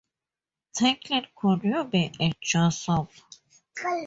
Titled 0.73 1.27
Could 1.35 1.63
You 1.63 1.83
Be 1.83 2.11
a 2.19 2.33
Joe 2.41 2.71
Soap? 2.71 3.11